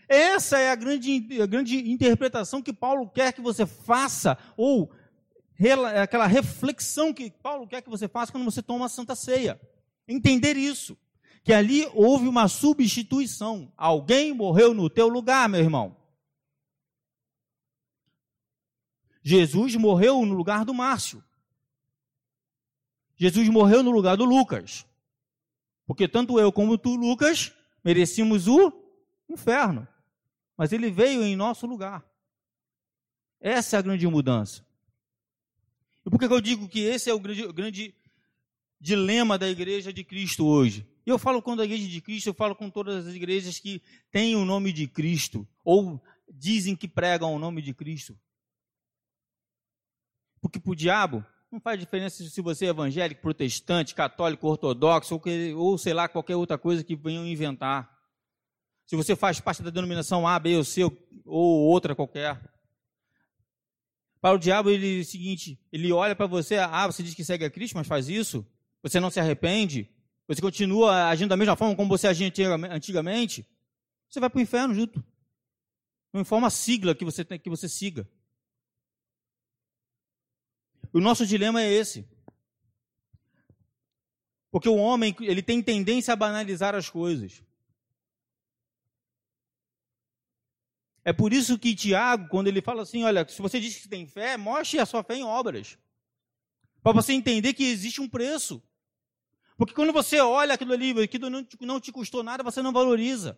[0.08, 4.94] Essa é a grande, a grande interpretação que Paulo quer que você faça, ou
[6.00, 9.60] aquela reflexão que Paulo quer que você faça quando você toma a Santa Ceia.
[10.08, 10.96] Entender isso.
[11.44, 13.74] Que ali houve uma substituição.
[13.76, 16.03] Alguém morreu no teu lugar, meu irmão.
[19.24, 21.24] Jesus morreu no lugar do Márcio.
[23.16, 24.86] Jesus morreu no lugar do Lucas.
[25.86, 28.72] Porque tanto eu como tu, Lucas, merecíamos o
[29.30, 29.88] inferno.
[30.58, 32.04] Mas ele veio em nosso lugar.
[33.40, 34.66] Essa é a grande mudança.
[36.06, 37.96] E por que eu digo que esse é o grande, grande
[38.80, 40.86] dilema da igreja de Cristo hoje?
[41.06, 43.82] Eu falo com a igreja de Cristo, eu falo com todas as igrejas que
[44.12, 48.18] têm o nome de Cristo, ou dizem que pregam o nome de Cristo.
[50.44, 55.22] Porque para o diabo, não faz diferença se você é evangélico, protestante, católico, ortodoxo, ou,
[55.22, 57.90] que, ou sei lá, qualquer outra coisa que venham inventar.
[58.86, 62.42] Se você faz parte da denominação A, B ou C, ou outra qualquer.
[64.20, 67.24] Para o diabo, ele é o seguinte: ele olha para você, ah, você diz que
[67.24, 68.46] segue a Cristo, mas faz isso?
[68.82, 69.90] Você não se arrepende?
[70.28, 72.28] Você continua agindo da mesma forma como você agia
[72.70, 73.48] antigamente?
[74.10, 75.02] Você vai para o inferno junto.
[76.12, 78.06] Não informa a sigla que você, tem, que você siga.
[80.94, 82.08] O nosso dilema é esse.
[84.52, 87.42] Porque o homem, ele tem tendência a banalizar as coisas.
[91.04, 94.08] É por isso que Tiago, quando ele fala assim, olha, se você diz que tem
[94.08, 95.78] fé, mostre a sua fé em obras.
[96.84, 98.62] Para você entender que existe um preço.
[99.58, 102.72] Porque quando você olha aquilo ali, aquilo não te, não te custou nada, você não
[102.72, 103.38] valoriza.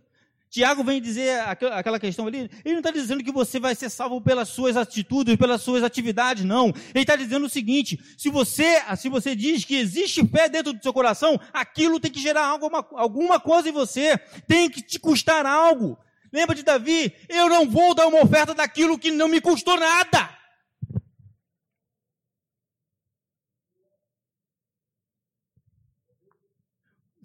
[0.55, 1.41] Tiago vem dizer
[1.73, 5.35] aquela questão ali, ele não está dizendo que você vai ser salvo pelas suas atitudes,
[5.35, 6.67] pelas suas atividades, não.
[6.93, 10.81] Ele está dizendo o seguinte: se você, se você diz que existe fé dentro do
[10.81, 15.45] seu coração, aquilo tem que gerar alguma, alguma coisa em você, tem que te custar
[15.45, 15.97] algo.
[16.31, 17.11] Lembra de Davi?
[17.27, 20.29] Eu não vou dar uma oferta daquilo que não me custou nada.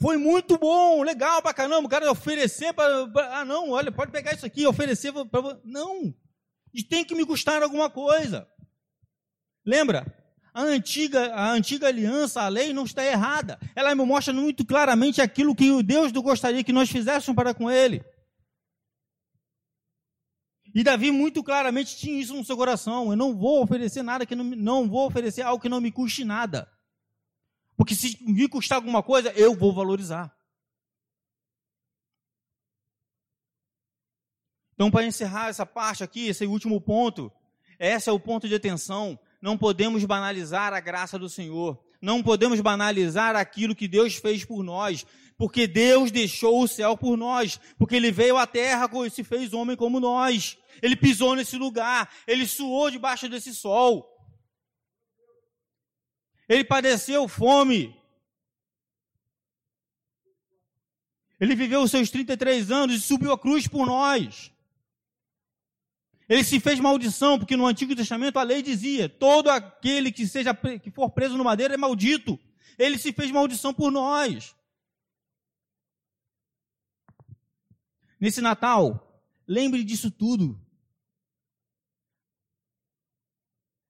[0.01, 1.87] Foi muito bom, legal pra caramba.
[1.87, 2.75] O cara oferecer.
[3.31, 5.61] Ah, não, olha, pode pegar isso aqui, oferecer para.
[5.63, 6.15] Não.
[6.73, 8.49] E tem que me custar alguma coisa.
[9.65, 10.07] Lembra?
[10.55, 13.59] A antiga, a antiga aliança, a lei não está errada.
[13.77, 17.71] Ela me mostra muito claramente aquilo que o Deus gostaria que nós fizéssemos para com
[17.71, 18.03] ele.
[20.75, 23.11] E Davi muito claramente tinha isso no seu coração.
[23.11, 26.25] Eu não vou oferecer nada que não, não vou oferecer algo que não me custe
[26.25, 26.69] nada.
[27.81, 30.31] Porque se me custar alguma coisa, eu vou valorizar.
[34.75, 37.33] Então, para encerrar essa parte aqui, esse último ponto,
[37.79, 39.19] esse é o ponto de atenção.
[39.41, 41.83] Não podemos banalizar a graça do Senhor.
[42.03, 45.07] Não podemos banalizar aquilo que Deus fez por nós.
[45.39, 47.59] Porque Deus deixou o céu por nós.
[47.79, 50.59] Porque Ele veio à terra e se fez homem como nós.
[50.83, 52.13] Ele pisou nesse lugar.
[52.27, 54.07] Ele suou debaixo desse sol.
[56.51, 57.97] Ele padeceu fome.
[61.39, 64.53] Ele viveu os seus 33 anos e subiu a cruz por nós.
[66.29, 70.53] Ele se fez maldição, porque no Antigo Testamento a lei dizia: todo aquele que seja
[70.83, 72.37] que for preso no madeira é maldito.
[72.77, 74.53] Ele se fez maldição por nós.
[78.19, 80.61] Nesse Natal, lembre disso tudo.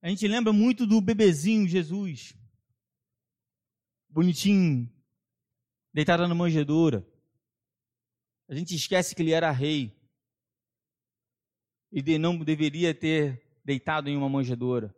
[0.03, 2.39] A gente lembra muito do bebezinho Jesus
[4.11, 4.91] bonitinho,
[5.93, 7.07] deitado na manjedoura.
[8.49, 9.97] A gente esquece que ele era rei.
[11.93, 14.95] E não deveria ter deitado em uma manjedoura.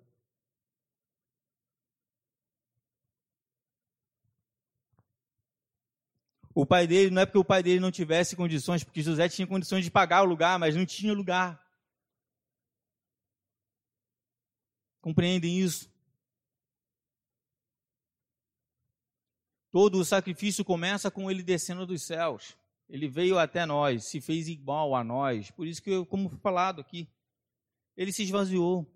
[6.54, 9.46] O pai dele, não é porque o pai dele não tivesse condições, porque José tinha
[9.46, 11.62] condições de pagar o lugar, mas não tinha lugar.
[15.00, 15.91] Compreendem isso?
[19.72, 22.54] Todo o sacrifício começa com ele descendo dos céus.
[22.90, 25.50] Ele veio até nós, se fez igual a nós.
[25.50, 27.08] Por isso que, como falado aqui,
[27.96, 28.86] ele se esvaziou.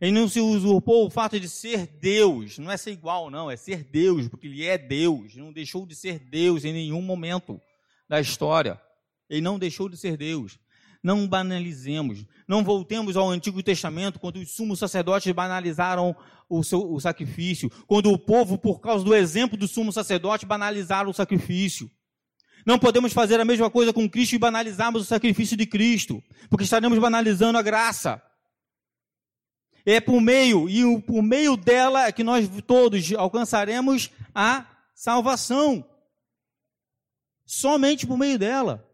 [0.00, 2.58] Ele não se usurpou o fato de ser Deus.
[2.58, 3.48] Não é ser igual, não.
[3.48, 5.36] É ser Deus, porque ele é Deus.
[5.36, 7.60] Não deixou de ser Deus em nenhum momento
[8.08, 8.82] da história.
[9.30, 10.58] Ele não deixou de ser Deus.
[11.04, 12.24] Não banalizemos.
[12.48, 16.16] Não voltemos ao Antigo Testamento, quando os sumos sacerdotes banalizaram
[16.48, 21.10] o, seu, o sacrifício, quando o povo, por causa do exemplo do sumo sacerdote, banalizaram
[21.10, 21.90] o sacrifício.
[22.64, 26.64] Não podemos fazer a mesma coisa com Cristo e banalizarmos o sacrifício de Cristo, porque
[26.64, 28.22] estaremos banalizando a graça.
[29.84, 34.64] É por meio, e por meio dela é que nós todos alcançaremos a
[34.94, 35.86] salvação.
[37.44, 38.88] Somente por meio dela.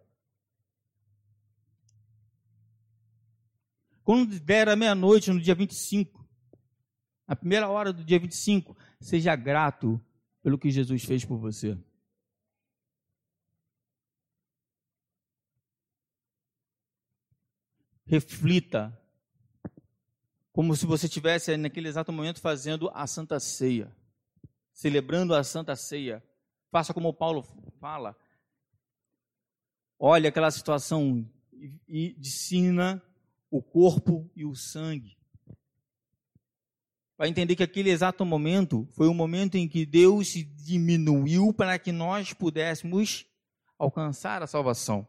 [4.10, 6.28] Quando der a meia-noite, no dia 25,
[7.28, 10.04] na primeira hora do dia 25, seja grato
[10.42, 11.78] pelo que Jesus fez por você.
[18.04, 19.00] Reflita,
[20.50, 23.96] como se você estivesse naquele exato momento fazendo a Santa Ceia,
[24.72, 26.20] celebrando a Santa Ceia.
[26.68, 27.44] Faça como Paulo
[27.78, 28.16] fala.
[29.96, 31.24] Olha aquela situação
[31.86, 33.00] e ensina
[33.50, 35.20] o corpo e o sangue
[37.20, 41.78] vai entender que aquele exato momento foi o momento em que Deus se diminuiu para
[41.78, 43.26] que nós pudéssemos
[43.78, 45.06] alcançar a salvação.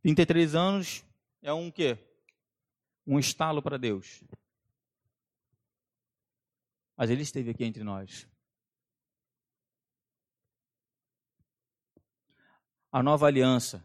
[0.00, 1.04] 33 anos
[1.42, 1.98] é um quê?
[3.04, 4.22] Um estalo para Deus.
[6.96, 8.28] Mas ele esteve aqui entre nós.
[12.92, 13.84] A nova aliança,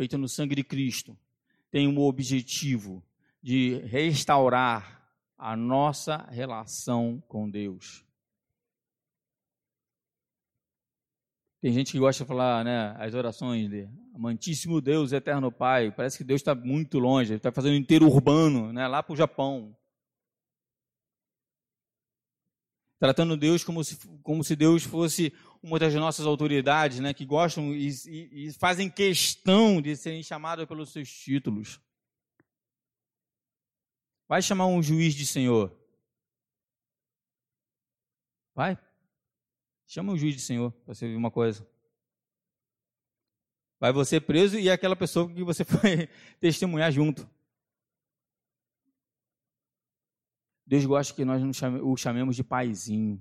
[0.00, 1.14] feita no sangue de Cristo,
[1.70, 3.04] tem um objetivo
[3.42, 8.02] de restaurar a nossa relação com Deus.
[11.60, 15.92] Tem gente que gosta de falar, né, as orações de amantíssimo Deus, eterno Pai.
[15.94, 19.76] Parece que Deus está muito longe, está fazendo inteiro urbano, né, lá para o Japão.
[22.98, 25.30] Tratando Deus como se, como se Deus fosse
[25.62, 30.64] uma das nossas autoridades, né, que gostam e, e, e fazem questão de serem chamados
[30.66, 31.80] pelos seus títulos.
[34.26, 35.76] Vai chamar um juiz de senhor.
[38.54, 38.78] Vai.
[39.86, 41.68] Chama um juiz de senhor para você ver uma coisa.
[43.78, 46.06] Vai você preso e aquela pessoa que você foi
[46.38, 47.28] testemunhar junto.
[50.64, 51.42] Deus gosta que nós
[51.82, 53.20] o chamemos de paizinho.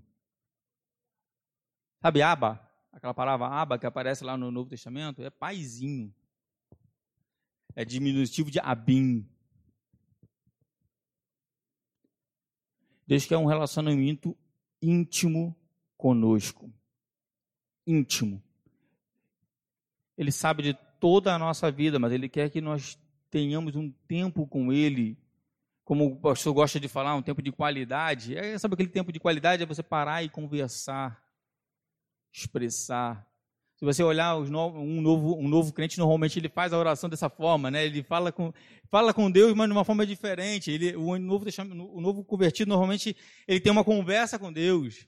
[2.01, 2.65] Sabe aba?
[2.91, 5.21] Aquela palavra aba que aparece lá no Novo Testamento?
[5.21, 6.13] É paizinho.
[7.75, 9.27] É diminutivo de abim.
[13.05, 14.37] Deus quer um relacionamento
[14.81, 15.55] íntimo
[15.97, 16.71] conosco.
[17.85, 18.41] Íntimo.
[20.17, 24.45] Ele sabe de toda a nossa vida, mas Ele quer que nós tenhamos um tempo
[24.45, 25.17] com Ele,
[25.83, 28.37] como o pastor gosta de falar, um tempo de qualidade.
[28.37, 29.63] É, sabe aquele tempo de qualidade?
[29.63, 31.23] É você parar e conversar,
[32.31, 33.27] expressar.
[33.79, 34.45] Se você olhar um
[35.01, 37.85] novo, um novo crente, normalmente ele faz a oração dessa forma, né?
[37.85, 38.53] Ele fala com,
[38.89, 40.69] fala com Deus, mas de uma forma diferente.
[40.69, 41.45] Ele, o, novo,
[41.93, 43.15] o novo convertido, normalmente,
[43.47, 45.07] ele tem uma conversa com Deus.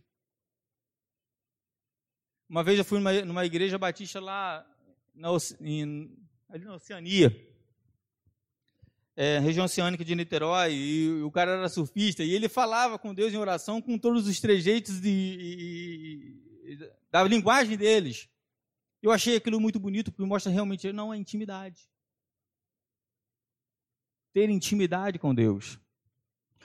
[2.48, 4.66] Uma vez eu fui numa, numa igreja batista lá
[5.14, 6.10] na, em,
[6.50, 7.34] ali na Oceania,
[9.16, 13.34] é, região oceânica de Niterói, e o cara era surfista, e ele falava com Deus
[13.34, 16.38] em oração com todos os trejeitos de,
[17.10, 18.30] da linguagem deles.
[19.02, 21.90] Eu achei aquilo muito bonito, porque mostra realmente, não, a intimidade.
[24.34, 25.80] Ter intimidade com Deus.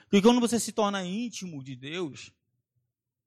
[0.03, 2.33] Porque quando você se torna íntimo de Deus,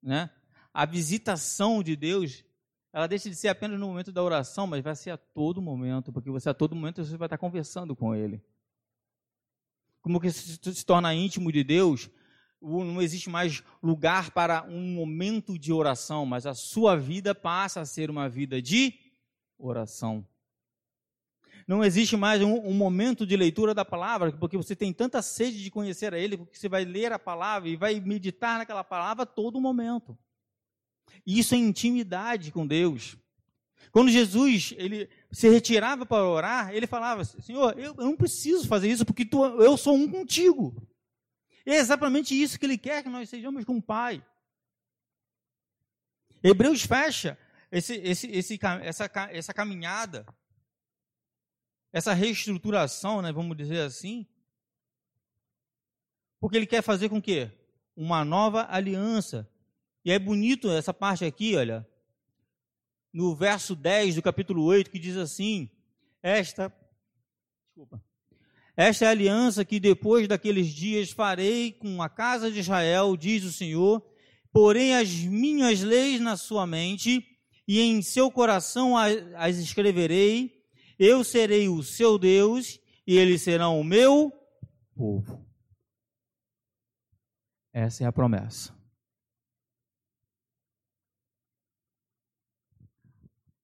[0.02, 0.30] né,
[0.72, 2.44] a visitação de Deus
[2.92, 6.12] ela deixa de ser apenas no momento da oração, mas vai ser a todo momento,
[6.12, 8.42] porque você a todo momento você vai estar conversando com Ele.
[10.02, 12.10] Como que se, se torna íntimo de Deus,
[12.60, 17.86] não existe mais lugar para um momento de oração, mas a sua vida passa a
[17.86, 18.94] ser uma vida de
[19.58, 20.26] oração.
[21.66, 25.62] Não existe mais um, um, momento de leitura da palavra, porque você tem tanta sede
[25.62, 29.24] de conhecer a Ele, porque você vai ler a palavra e vai meditar naquela palavra
[29.24, 30.18] todo momento.
[31.24, 33.16] E isso é intimidade com Deus.
[33.92, 38.90] Quando Jesus ele se retirava para orar, ele falava: Senhor, eu, eu não preciso fazer
[38.90, 40.74] isso porque tu, eu sou um contigo.
[41.66, 44.24] É exatamente isso que ele quer que nós sejamos com o Pai.
[46.42, 47.38] Hebreus fecha
[47.70, 50.26] esse, esse, esse, essa, essa caminhada,
[51.92, 54.26] essa reestruturação, né, vamos dizer assim,
[56.38, 57.50] porque ele quer fazer com que
[57.94, 59.48] uma nova aliança
[60.04, 61.86] e é bonito essa parte aqui, olha,
[63.12, 65.68] no verso 10 do capítulo 8, que diz assim:
[66.22, 66.72] Esta,
[67.66, 68.02] desculpa,
[68.80, 73.44] esta é a aliança que depois daqueles dias farei com a casa de Israel, diz
[73.44, 74.02] o Senhor,
[74.52, 77.24] porém as minhas leis na sua mente
[77.66, 80.50] e em seu coração as escreverei,
[80.98, 84.32] eu serei o seu Deus e eles serão o meu
[84.94, 85.46] povo.
[87.72, 88.80] Essa é a promessa.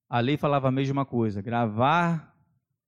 [0.08, 2.35] a lei falava a mesma coisa, gravar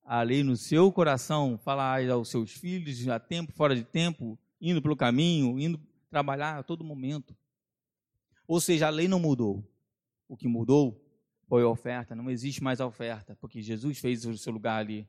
[0.08, 4.80] a lei no seu coração, falar aos seus filhos, a tempo, fora de tempo, indo
[4.80, 5.78] pelo caminho, indo
[6.08, 7.36] trabalhar a todo momento.
[8.46, 9.62] Ou seja, a lei não mudou.
[10.26, 10.98] O que mudou
[11.46, 12.14] foi a oferta.
[12.14, 15.06] Não existe mais a oferta, porque Jesus fez o seu lugar ali.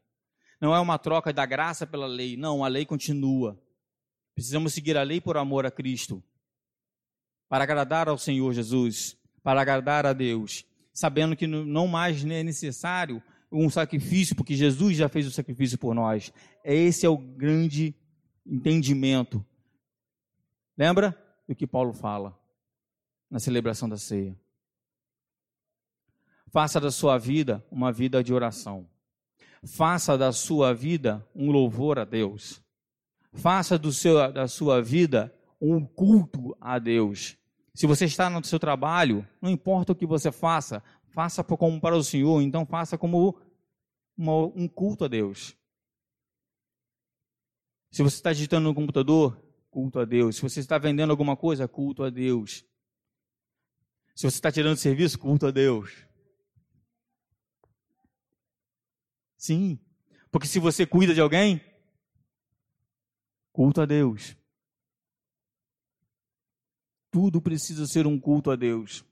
[0.60, 2.36] Não é uma troca da graça pela lei.
[2.36, 3.58] Não, a lei continua.
[4.36, 6.22] Precisamos seguir a lei por amor a Cristo.
[7.48, 9.18] Para agradar ao Senhor Jesus.
[9.42, 10.66] Para agradar a Deus
[11.00, 15.94] sabendo que não mais é necessário um sacrifício, porque Jesus já fez o sacrifício por
[15.94, 16.32] nós.
[16.64, 17.96] Esse é o grande
[18.46, 19.46] entendimento.
[20.78, 22.38] Lembra do que Paulo fala
[23.30, 24.38] na celebração da ceia?
[26.52, 28.88] Faça da sua vida uma vida de oração.
[29.64, 32.62] Faça da sua vida um louvor a Deus.
[33.34, 37.38] Faça do seu, da sua vida um culto a Deus.
[37.76, 41.96] Se você está no seu trabalho, não importa o que você faça, faça como para
[41.96, 43.40] o Senhor, então faça como
[44.18, 45.56] uma, um culto a Deus.
[47.92, 50.36] Se você está digitando no computador, culto a Deus.
[50.36, 52.66] Se você está vendendo alguma coisa, culto a Deus.
[54.16, 56.06] Se você está tirando serviço, culto a Deus.
[59.38, 59.80] Sim,
[60.30, 61.62] porque se você cuida de alguém,
[63.52, 64.36] culto a Deus.
[67.10, 69.04] Tudo precisa ser um culto a Deus.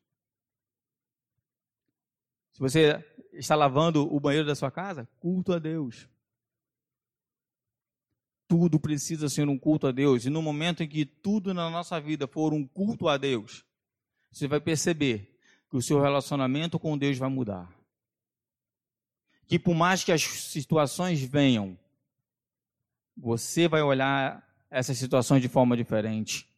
[2.57, 6.09] Se você está lavando o banheiro da sua casa, culto a Deus.
[8.47, 10.25] Tudo precisa ser um culto a Deus.
[10.25, 13.63] E no momento em que tudo na nossa vida for um culto a Deus,
[14.31, 15.37] você vai perceber
[15.69, 17.71] que o seu relacionamento com Deus vai mudar.
[19.45, 21.77] Que por mais que as situações venham,
[23.15, 26.49] você vai olhar essas situações de forma diferente.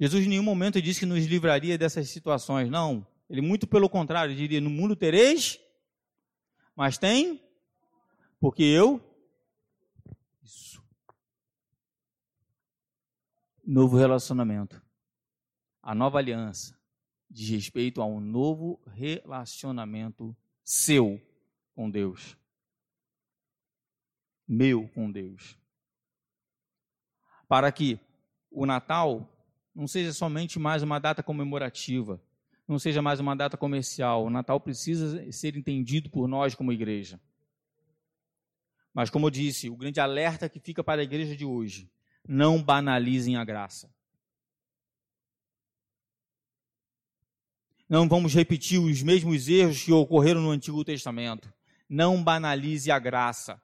[0.00, 3.06] Jesus em nenhum momento disse que nos livraria dessas situações, não.
[3.32, 5.58] Ele muito pelo contrário diria: "No mundo tereis
[6.76, 7.42] mas tem
[8.40, 9.00] porque eu
[10.42, 10.82] isso.
[13.64, 14.82] Novo relacionamento.
[15.80, 16.78] A nova aliança
[17.30, 21.20] diz respeito a um novo relacionamento seu
[21.74, 22.36] com Deus.
[24.46, 25.58] Meu com Deus.
[27.48, 27.98] Para que
[28.50, 29.28] o Natal
[29.74, 32.20] não seja somente mais uma data comemorativa,
[32.66, 34.24] não seja mais uma data comercial.
[34.24, 37.20] O Natal precisa ser entendido por nós como igreja.
[38.94, 41.90] Mas, como eu disse, o grande alerta que fica para a igreja de hoje:
[42.26, 43.92] não banalizem a graça.
[47.88, 51.52] Não vamos repetir os mesmos erros que ocorreram no Antigo Testamento.
[51.88, 53.60] Não banalize a graça.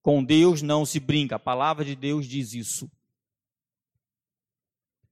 [0.00, 1.36] Com Deus não se brinca.
[1.36, 2.90] A palavra de Deus diz isso.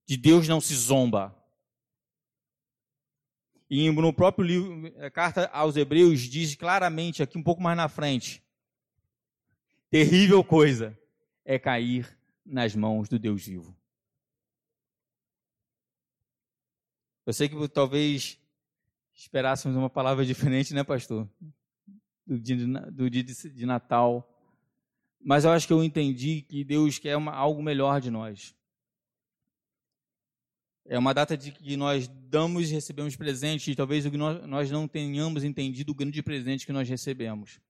[0.06, 1.35] De Deus não se zomba.
[3.68, 7.88] E no próprio livro, a carta aos Hebreus diz claramente aqui um pouco mais na
[7.88, 8.42] frente:
[9.90, 10.96] terrível coisa
[11.44, 13.76] é cair nas mãos do Deus vivo.
[17.26, 18.38] Eu sei que talvez
[19.12, 21.28] esperássemos uma palavra diferente, né, pastor?
[22.24, 24.32] Do dia de, do dia de Natal.
[25.20, 28.55] Mas eu acho que eu entendi que Deus quer uma, algo melhor de nós.
[30.88, 35.42] É uma data de que nós damos e recebemos presentes, e talvez nós não tenhamos
[35.42, 37.60] entendido o grande presente que nós recebemos.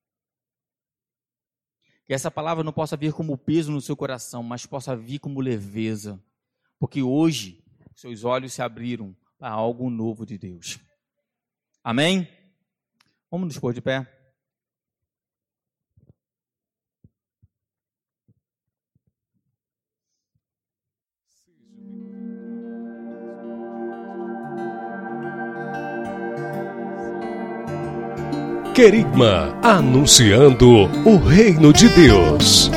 [2.04, 5.40] Que essa palavra não possa vir como peso no seu coração, mas possa vir como
[5.40, 6.22] leveza.
[6.78, 7.64] Porque hoje
[7.94, 10.78] seus olhos se abriram para algo novo de Deus.
[11.82, 12.28] Amém?
[13.30, 14.15] Vamos nos pôr de pé.
[28.76, 32.70] Querigma, anunciando o reino de Deus.